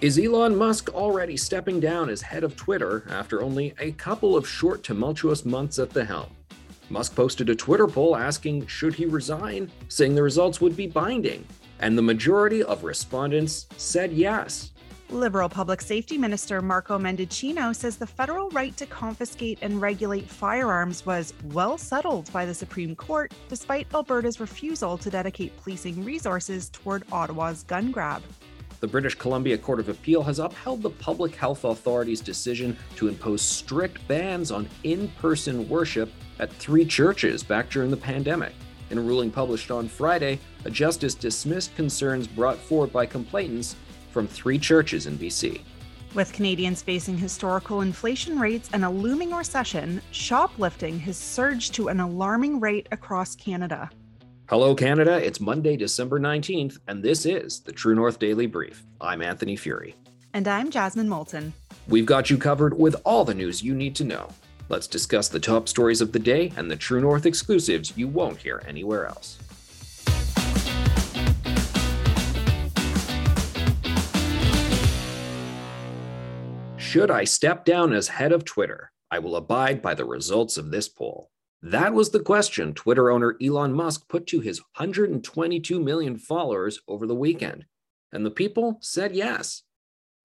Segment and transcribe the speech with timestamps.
[0.00, 4.48] Is Elon Musk already stepping down as head of Twitter after only a couple of
[4.48, 6.30] short, tumultuous months at the helm?
[6.88, 11.44] Musk posted a Twitter poll asking should he resign, saying the results would be binding,
[11.80, 14.70] and the majority of respondents said yes.
[15.10, 21.04] Liberal Public Safety Minister Marco Mendicino says the federal right to confiscate and regulate firearms
[21.06, 27.02] was well settled by the Supreme Court, despite Alberta's refusal to dedicate policing resources toward
[27.10, 28.22] Ottawa's gun grab.
[28.80, 33.42] The British Columbia Court of Appeal has upheld the Public Health Authority's decision to impose
[33.42, 38.52] strict bans on in person worship at three churches back during the pandemic.
[38.90, 43.74] In a ruling published on Friday, a justice dismissed concerns brought forward by complainants
[44.12, 45.60] from three churches in BC.
[46.14, 51.98] With Canadians facing historical inflation rates and a looming recession, shoplifting has surged to an
[51.98, 53.90] alarming rate across Canada.
[54.48, 55.22] Hello, Canada.
[55.22, 58.82] It's Monday, December 19th, and this is the True North Daily Brief.
[58.98, 59.92] I'm Anthony Furey.
[60.32, 61.52] And I'm Jasmine Moulton.
[61.86, 64.30] We've got you covered with all the news you need to know.
[64.70, 68.38] Let's discuss the top stories of the day and the True North exclusives you won't
[68.38, 69.36] hear anywhere else.
[76.78, 78.92] Should I step down as head of Twitter?
[79.10, 81.28] I will abide by the results of this poll.
[81.62, 87.06] That was the question Twitter owner Elon Musk put to his 122 million followers over
[87.06, 87.64] the weekend.
[88.12, 89.64] And the people said yes.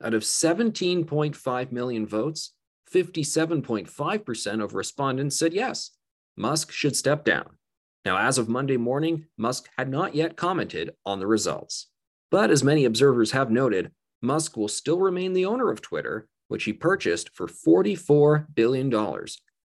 [0.03, 2.53] Out of 17.5 million votes,
[2.93, 5.91] 57.5% of respondents said yes,
[6.37, 7.57] Musk should step down.
[8.05, 11.87] Now, as of Monday morning, Musk had not yet commented on the results.
[12.29, 13.91] But as many observers have noted,
[14.21, 18.93] Musk will still remain the owner of Twitter, which he purchased for $44 billion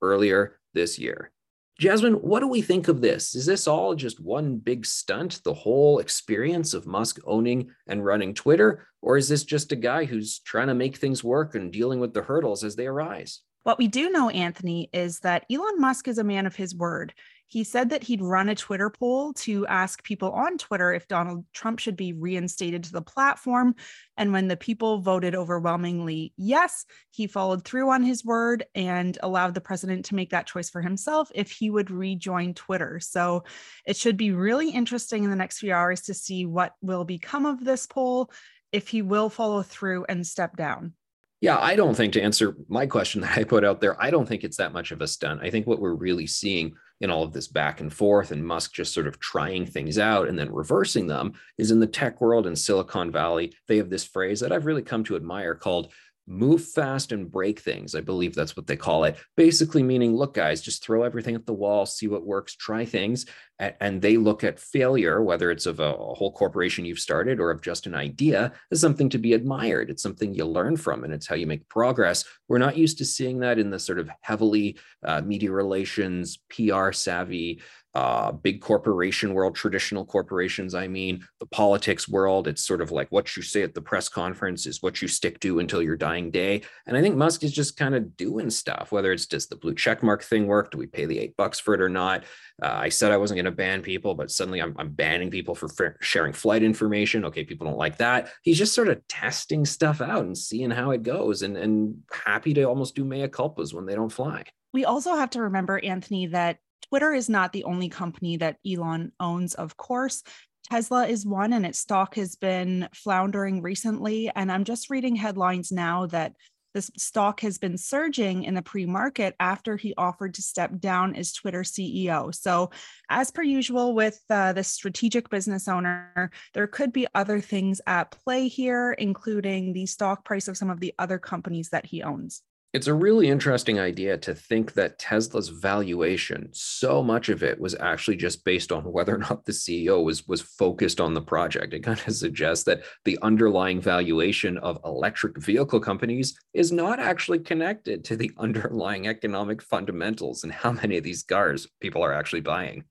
[0.01, 1.31] earlier this year.
[1.79, 3.35] Jasmine, what do we think of this?
[3.35, 8.33] Is this all just one big stunt, the whole experience of Musk owning and running
[8.33, 8.87] Twitter?
[9.03, 12.15] Or is this just a guy who's trying to make things work and dealing with
[12.15, 13.41] the hurdles as they arise?
[13.61, 17.13] What we do know, Anthony, is that Elon Musk is a man of his word.
[17.47, 21.45] He said that he'd run a Twitter poll to ask people on Twitter if Donald
[21.53, 23.75] Trump should be reinstated to the platform.
[24.17, 29.53] And when the people voted overwhelmingly yes, he followed through on his word and allowed
[29.53, 32.99] the president to make that choice for himself if he would rejoin Twitter.
[32.99, 33.45] So
[33.85, 37.45] it should be really interesting in the next few hours to see what will become
[37.45, 38.29] of this poll,
[38.73, 40.93] if he will follow through and step down.
[41.39, 44.27] Yeah, I don't think to answer my question that I put out there, I don't
[44.27, 45.41] think it's that much of a stunt.
[45.43, 48.73] I think what we're really seeing in all of this back and forth and Musk
[48.73, 52.47] just sort of trying things out and then reversing them is in the tech world
[52.47, 53.53] in Silicon Valley.
[53.67, 55.91] They have this phrase that I've really come to admire called
[56.27, 57.95] move fast and break things.
[57.95, 59.17] I believe that's what they call it.
[59.37, 63.25] Basically, meaning, look, guys, just throw everything at the wall, see what works, try things.
[63.59, 67.61] And they look at failure, whether it's of a whole corporation you've started or of
[67.61, 69.89] just an idea, as something to be admired.
[69.89, 72.23] It's something you learn from, and it's how you make progress.
[72.47, 76.91] We're not used to seeing that in the sort of heavily uh, media relations, PR
[76.91, 77.61] savvy
[77.93, 82.47] uh, big corporation world, traditional corporations, I mean, the politics world.
[82.47, 85.39] It's sort of like what you say at the press conference is what you stick
[85.39, 86.61] to until your dying day.
[86.85, 89.73] And I think Musk is just kind of doing stuff, whether it's does the blue
[89.73, 90.71] checkmark thing work?
[90.71, 92.23] Do we pay the eight bucks for it or not?
[92.61, 95.55] Uh, I said I wasn't going to ban people, but suddenly I'm, I'm banning people
[95.55, 97.25] for f- sharing flight information.
[97.25, 98.31] Okay, people don't like that.
[98.43, 102.53] He's just sort of testing stuff out and seeing how it goes and, and happy
[102.55, 104.43] to almost do mea culpas when they don't fly.
[104.73, 106.59] We also have to remember, Anthony, that
[106.89, 110.23] Twitter is not the only company that Elon owns, of course.
[110.69, 114.29] Tesla is one, and its stock has been floundering recently.
[114.35, 116.33] And I'm just reading headlines now that
[116.73, 121.15] this stock has been surging in the pre market after he offered to step down
[121.15, 122.35] as Twitter CEO.
[122.35, 122.69] So,
[123.09, 128.11] as per usual with uh, the strategic business owner, there could be other things at
[128.11, 132.43] play here, including the stock price of some of the other companies that he owns
[132.77, 137.73] It's a really interesting idea to think that Tesla's valuation, so much of it was
[137.79, 141.73] actually just based on whether or not the CEO was, was focused on the project.
[141.73, 147.39] It kind of suggests that the underlying valuation of electric vehicle companies is not actually
[147.39, 152.41] connected to the underlying economic fundamentals and how many of these cars people are actually
[152.41, 152.83] buying.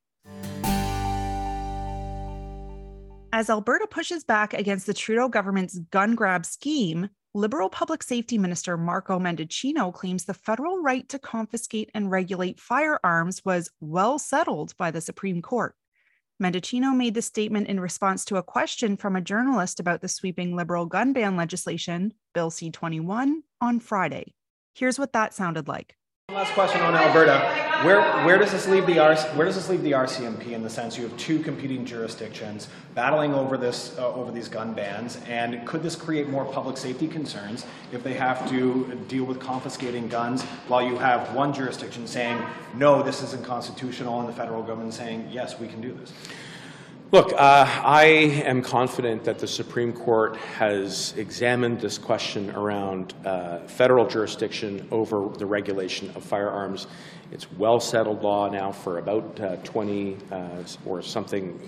[3.33, 8.79] As Alberta pushes back against the Trudeau government's gun grab scheme, Liberal Public Safety Minister
[8.79, 14.91] Marco Mendicino claims the federal right to confiscate and regulate firearms was well settled by
[14.91, 15.75] the Supreme Court.
[16.43, 20.57] Mendicino made the statement in response to a question from a journalist about the sweeping
[20.57, 24.33] Liberal gun ban legislation, Bill C 21, on Friday.
[24.75, 25.95] Here's what that sounded like.
[26.33, 27.39] Last question on Alberta.
[27.85, 30.69] Where where does this leave the R, where does this leave the RCMP in the
[30.69, 35.65] sense you have two competing jurisdictions battling over this uh, over these gun bans, and
[35.69, 40.43] could this create more public safety concerns if they have to deal with confiscating guns
[40.67, 42.43] while you have one jurisdiction saying
[42.75, 46.13] no, this isn't constitutional, and the federal government saying yes, we can do this?
[47.17, 48.05] Look, uh, I
[48.45, 55.31] am confident that the Supreme Court has examined this question around uh, federal jurisdiction over
[55.31, 56.89] the regulation of firearms.
[57.33, 60.49] It's well settled law now for about uh, 20 uh,
[60.85, 61.59] or something,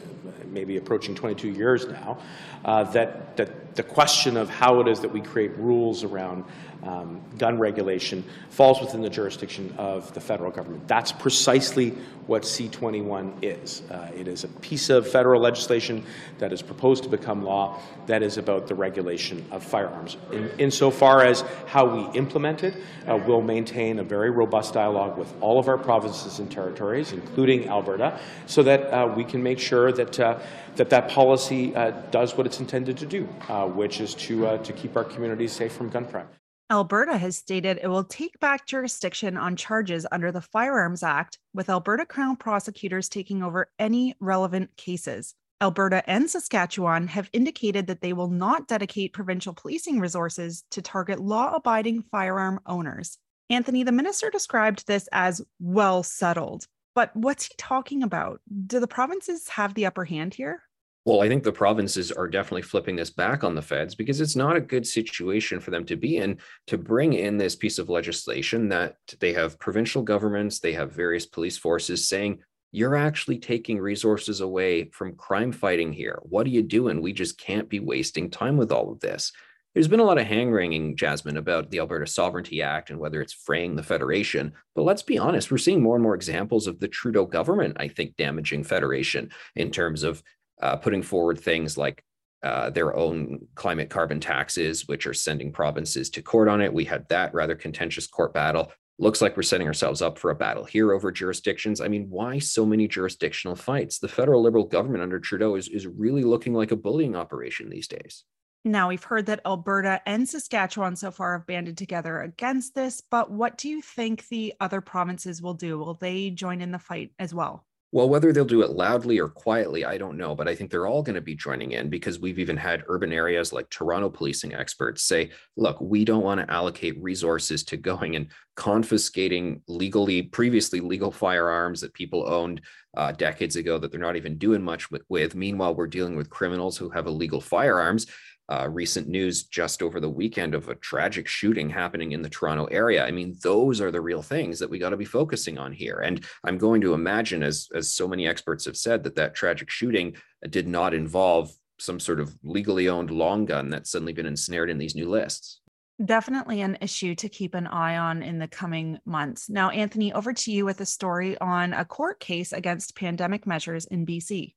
[0.48, 2.18] maybe approaching 22 years now,
[2.66, 6.44] uh, that, that the question of how it is that we create rules around
[6.82, 10.86] um, gun regulation falls within the jurisdiction of the federal government.
[10.88, 11.94] That's precisely
[12.26, 13.82] what C21 is.
[13.90, 16.04] Uh, it is a piece of federal legislation
[16.38, 20.19] that is proposed to become law that is about the regulation of firearms.
[20.30, 22.76] In, insofar as how we implement it,
[23.06, 27.69] uh, we'll maintain a very robust dialogue with all of our provinces and territories, including
[27.69, 30.38] Alberta, so that uh, we can make sure that uh,
[30.76, 34.72] that, that policy uh, does what it's intended to do, uh, which is to, to
[34.72, 36.28] keep our communities safe from gun crime.
[36.70, 41.70] Alberta has stated it will take back jurisdiction on charges under the Firearms Act, with
[41.70, 45.35] Alberta Crown prosecutors taking over any relevant cases.
[45.62, 51.19] Alberta and Saskatchewan have indicated that they will not dedicate provincial policing resources to target
[51.19, 53.17] law abiding firearm owners.
[53.49, 56.67] Anthony, the minister described this as well settled.
[56.94, 58.43] But what's he talking about?
[58.67, 60.65] Do the provinces have the upper hand here?
[61.08, 64.37] Well, I think the provinces are definitely flipping this back on the feds because it's
[64.37, 67.88] not a good situation for them to be in to bring in this piece of
[67.88, 72.40] legislation that they have provincial governments, they have various police forces saying,
[72.72, 76.19] you're actually taking resources away from crime fighting here.
[76.25, 77.00] What are you doing?
[77.00, 79.32] We just can't be wasting time with all of this.
[79.72, 83.22] There's been a lot of hand wringing, Jasmine, about the Alberta Sovereignty Act and whether
[83.22, 84.52] it's fraying the federation.
[84.75, 87.88] But let's be honest, we're seeing more and more examples of the Trudeau government, I
[87.88, 90.22] think, damaging federation in terms of
[90.60, 92.02] uh, putting forward things like
[92.43, 96.72] uh, their own climate carbon taxes, which are sending provinces to court on it.
[96.72, 98.72] We had that rather contentious court battle.
[99.00, 101.81] Looks like we're setting ourselves up for a battle here over jurisdictions.
[101.81, 103.99] I mean, why so many jurisdictional fights?
[103.99, 107.87] The federal Liberal government under Trudeau is, is really looking like a bullying operation these
[107.87, 108.25] days.
[108.64, 113.31] Now, we've heard that Alberta and Saskatchewan so far have banded together against this, but
[113.31, 115.78] what do you think the other provinces will do?
[115.78, 117.68] Will they join in the fight as well?
[117.90, 120.87] Well, whether they'll do it loudly or quietly, I don't know, but I think they're
[120.87, 124.55] all going to be joining in because we've even had urban areas like Toronto policing
[124.55, 130.81] experts say, look, we don't want to allocate resources to going and confiscating legally, previously
[130.81, 132.61] legal firearms that people owned
[132.94, 135.34] uh, decades ago that they're not even doing much with, with.
[135.34, 138.06] Meanwhile, we're dealing with criminals who have illegal firearms
[138.48, 142.64] uh, recent news just over the weekend of a tragic shooting happening in the Toronto
[142.66, 143.04] area.
[143.04, 145.98] I mean, those are the real things that we got to be focusing on here.
[145.98, 149.70] And I'm going to imagine, as as so many experts have said, that that tragic
[149.70, 150.17] shooting
[150.48, 154.78] did not involve some sort of legally owned long gun that's suddenly been ensnared in
[154.78, 155.60] these new lists.
[156.05, 159.50] Definitely an issue to keep an eye on in the coming months.
[159.50, 163.84] Now, Anthony, over to you with a story on a court case against pandemic measures
[163.86, 164.55] in BC.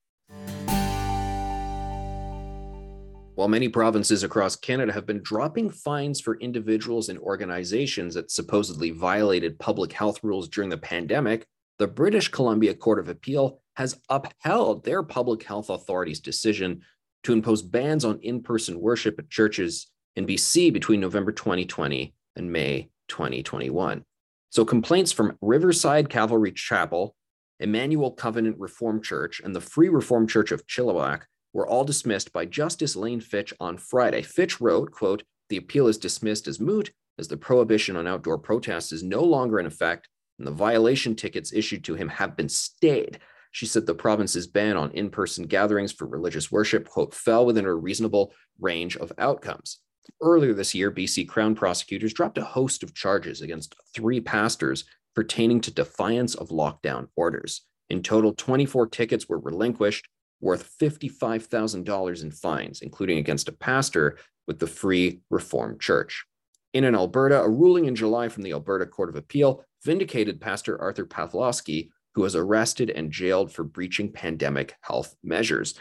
[3.42, 8.92] While many provinces across Canada have been dropping fines for individuals and organizations that supposedly
[8.92, 11.48] violated public health rules during the pandemic,
[11.80, 16.82] the British Columbia Court of Appeal has upheld their public health authority's decision
[17.24, 22.52] to impose bans on in person worship at churches in BC between November 2020 and
[22.52, 24.06] May 2021.
[24.52, 27.16] So, complaints from Riverside Calvary Chapel,
[27.60, 31.22] Emmanuel Covenant Reformed Church, and the Free Reformed Church of Chilliwack
[31.54, 34.22] were all dismissed by Justice Lane Fitch on Friday.
[34.22, 38.92] Fitch wrote, quote, the appeal is dismissed as moot as the prohibition on outdoor protests
[38.92, 40.08] is no longer in effect
[40.42, 43.20] and the violation tickets issued to him have been stayed.
[43.52, 47.66] She said the province's ban on in person gatherings for religious worship, quote, fell within
[47.66, 49.82] a reasonable range of outcomes.
[50.20, 55.62] Earlier this year, BC Crown prosecutors dropped a host of charges against three pastors pertaining
[55.62, 57.62] to defiance of lockdown orders.
[57.90, 60.08] In total, 24 tickets were relinquished,
[60.42, 64.18] worth $55,000 in fines, including against a pastor
[64.48, 66.26] with the Free Reformed Church.
[66.74, 71.06] In Alberta, a ruling in July from the Alberta Court of Appeal vindicated Pastor Arthur
[71.06, 75.76] Pawlowski, who was arrested and jailed for breaching pandemic health measures.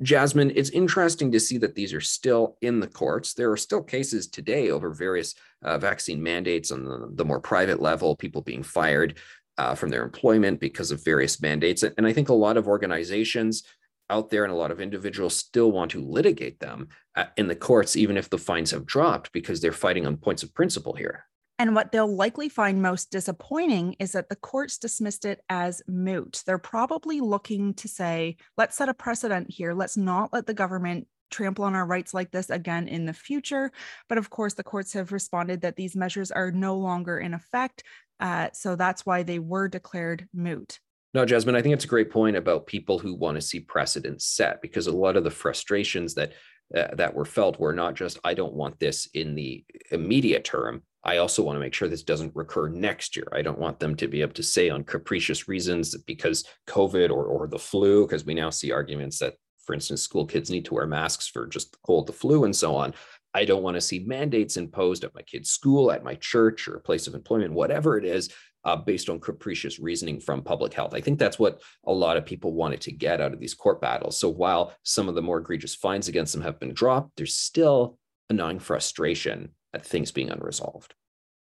[0.00, 3.34] Jasmine, it's interesting to see that these are still in the courts.
[3.34, 5.34] There are still cases today over various
[5.64, 9.18] uh, vaccine mandates on the, the, more private level, people being fired
[9.56, 11.82] uh, from their employment because of various mandates.
[11.82, 13.64] And I think a lot of organizations
[14.10, 17.56] out there and a lot of individuals still want to litigate them uh, in the
[17.56, 21.24] courts, even if the fines have dropped, because they're fighting on points of principle here.
[21.58, 26.42] And what they'll likely find most disappointing is that the courts dismissed it as moot.
[26.46, 29.74] They're probably looking to say, let's set a precedent here.
[29.74, 33.72] Let's not let the government trample on our rights like this again in the future.
[34.08, 37.82] But of course, the courts have responded that these measures are no longer in effect.
[38.20, 40.78] Uh, so that's why they were declared moot.
[41.14, 44.26] No, Jasmine, I think it's a great point about people who want to see precedents
[44.26, 46.32] set because a lot of the frustrations that
[46.76, 50.82] uh, that were felt were not just I don't want this in the immediate term,
[51.04, 53.26] I also want to make sure this doesn't recur next year.
[53.32, 57.24] I don't want them to be able to say on capricious reasons because COVID or,
[57.24, 59.34] or the flu, because we now see arguments that,
[59.64, 62.74] for instance, school kids need to wear masks for just cold, the flu, and so
[62.76, 62.92] on.
[63.32, 66.78] I don't want to see mandates imposed at my kid's school, at my church, or
[66.80, 68.30] place of employment, whatever it is,
[68.68, 70.92] uh, based on capricious reasoning from public health.
[70.92, 73.80] I think that's what a lot of people wanted to get out of these court
[73.80, 74.20] battles.
[74.20, 77.98] So while some of the more egregious fines against them have been dropped, there's still
[78.28, 80.94] a gnawing frustration at things being unresolved.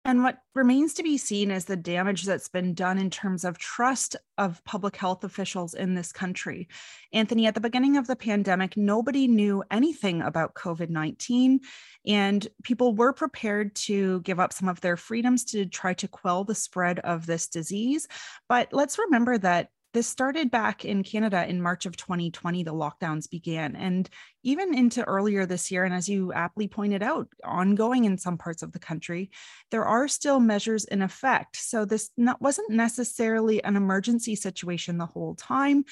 [0.06, 3.58] And what remains to be seen is the damage that's been done in terms of
[3.58, 6.68] trust of public health officials in this country.
[7.14, 11.62] Anthony, at the beginning of the pandemic, nobody knew anything about COVID 19,
[12.06, 16.44] and people were prepared to give up some of their freedoms to try to quell
[16.44, 18.08] the spread of this disease.
[18.50, 23.30] But let's remember that this started back in Canada in March of 2020, the lockdowns
[23.30, 24.10] began, and
[24.44, 25.84] even into earlier this year.
[25.84, 29.30] And as you aptly pointed out, ongoing in some parts of the country,
[29.70, 31.58] there are still measures in effect.
[31.58, 35.86] So this not, wasn't necessarily an emergency situation the whole time.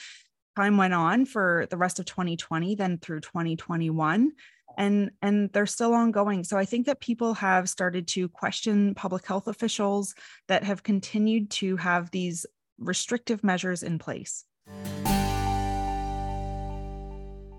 [0.56, 4.32] Time went on for the rest of 2020, then through 2021
[4.78, 9.26] and and they're still ongoing so i think that people have started to question public
[9.26, 10.16] health officials
[10.48, 12.46] that have continued to have these
[12.82, 14.46] restrictive measures in place.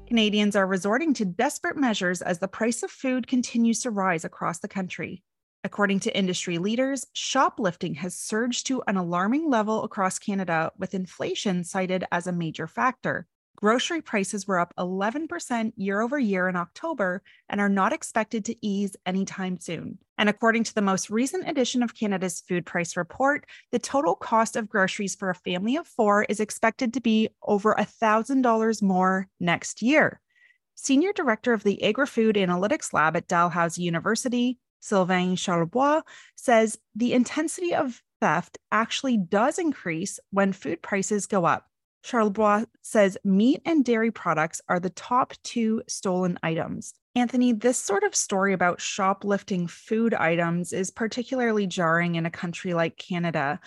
[0.06, 4.58] Canadians are resorting to desperate measures as the price of food continues to rise across
[4.58, 5.22] the country.
[5.64, 11.64] According to industry leaders, shoplifting has surged to an alarming level across Canada, with inflation
[11.64, 13.26] cited as a major factor.
[13.62, 18.56] Grocery prices were up 11% year over year in October and are not expected to
[18.66, 19.98] ease anytime soon.
[20.18, 24.56] And according to the most recent edition of Canada's Food Price Report, the total cost
[24.56, 29.80] of groceries for a family of four is expected to be over $1,000 more next
[29.80, 30.20] year.
[30.74, 36.02] Senior Director of the Agri Food Analytics Lab at Dalhousie University, Sylvain Charlebois,
[36.34, 41.68] says the intensity of theft actually does increase when food prices go up.
[42.04, 46.94] Charlebois says meat and dairy products are the top two stolen items.
[47.14, 52.74] Anthony, this sort of story about shoplifting food items is particularly jarring in a country
[52.74, 53.60] like Canada.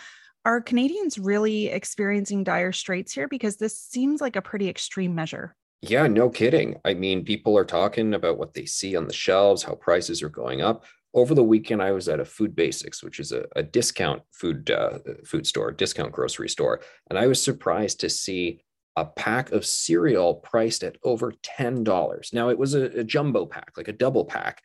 [0.43, 3.27] Are Canadians really experiencing dire straits here?
[3.27, 5.55] Because this seems like a pretty extreme measure.
[5.81, 6.77] Yeah, no kidding.
[6.83, 10.29] I mean, people are talking about what they see on the shelves, how prices are
[10.29, 10.85] going up
[11.15, 14.69] over the weekend i was at a food basics which is a, a discount food
[14.69, 18.61] uh, food store discount grocery store and i was surprised to see
[18.97, 23.71] a pack of cereal priced at over $10 now it was a, a jumbo pack
[23.75, 24.61] like a double pack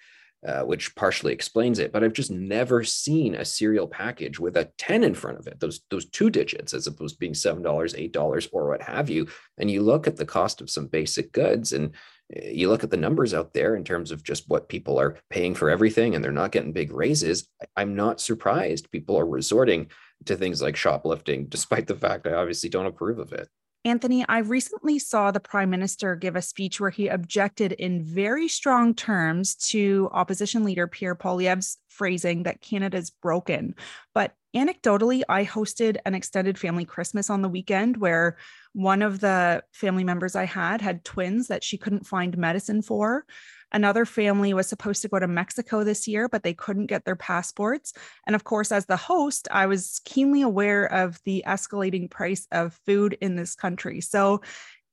[0.46, 4.70] uh, which partially explains it but i've just never seen a cereal package with a
[4.78, 8.48] 10 in front of it those those two digits as opposed to being $7 $8
[8.52, 9.26] or what have you.
[9.58, 11.94] And you look at the cost of some basic goods and
[12.30, 15.54] you look at the numbers out there in terms of just what people are paying
[15.54, 19.90] for everything and they're not getting big raises i'm not surprised people are resorting
[20.24, 23.48] to things like shoplifting despite the fact i obviously don't approve of it
[23.82, 28.46] Anthony, I recently saw the prime minister give a speech where he objected in very
[28.46, 33.74] strong terms to opposition leader Pierre Poilievre's phrasing that Canada's broken.
[34.14, 38.36] But anecdotally, I hosted an extended family Christmas on the weekend where
[38.72, 43.24] one of the family members I had had twins that she couldn't find medicine for.
[43.72, 47.16] Another family was supposed to go to Mexico this year, but they couldn't get their
[47.16, 47.92] passports.
[48.26, 52.78] And of course, as the host, I was keenly aware of the escalating price of
[52.84, 54.00] food in this country.
[54.00, 54.42] So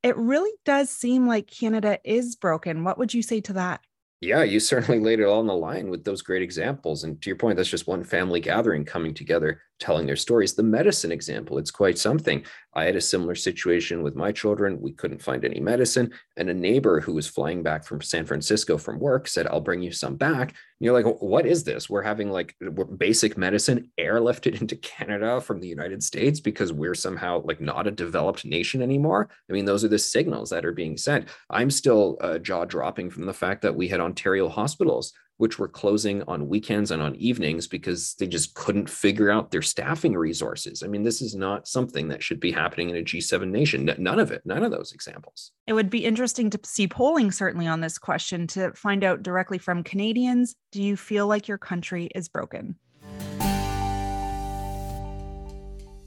[0.04, 2.84] it really does seem like Canada is broken.
[2.84, 3.82] What would you say to that?
[4.22, 7.04] Yeah, you certainly laid it all on the line with those great examples.
[7.04, 10.53] And to your point, that's just one family gathering coming together, telling their stories.
[10.53, 12.43] The medicine example, it's quite something.
[12.74, 14.79] I had a similar situation with my children.
[14.79, 16.12] We couldn't find any medicine.
[16.36, 19.81] And a neighbor who was flying back from San Francisco from work said, I'll bring
[19.81, 20.50] you some back.
[20.50, 21.89] And you're like, what is this?
[21.89, 22.55] We're having like
[22.98, 27.91] basic medicine airlifted into Canada from the United States because we're somehow like not a
[27.91, 29.29] developed nation anymore.
[29.50, 31.29] I mean, those are the signals that are being sent.
[31.50, 35.67] I'm still uh, jaw dropping from the fact that we had Ontario hospitals, which were
[35.67, 40.84] closing on weekends and on evenings because they just couldn't figure out their staffing resources.
[40.84, 43.89] I mean, this is not something that should be happening in a G7 nation.
[43.98, 45.51] None of it, none of those examples.
[45.67, 49.58] It would be interesting to see polling certainly on this question to find out directly
[49.58, 52.75] from Canadians do you feel like your country is broken?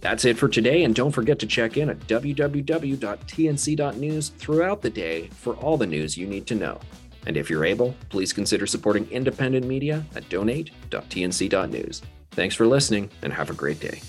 [0.01, 2.69] That's it for today, and don't forget to check in at www.tnc.news
[4.31, 6.81] throughout the day for all the news you need to know.
[7.27, 12.03] And if you're able, please consider supporting independent media at donate.tnc.news.
[12.31, 14.01] Thanks for listening and have a great day.